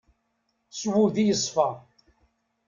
S 0.71 0.81
wudi 0.91 1.23
yeṣfa. 1.27 1.69